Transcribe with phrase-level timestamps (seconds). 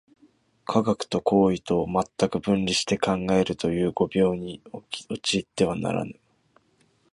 [0.65, 4.59] 科学と行為とを全く分離して考えるという誤謬に
[5.11, 6.15] 陥ってはならぬ。